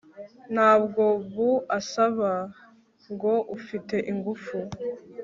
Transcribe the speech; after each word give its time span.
ntabwo 0.53 1.03
buasaba 1.33 2.31
ngo 3.13 3.33
ufite 3.57 3.95
ingufu 4.11 4.57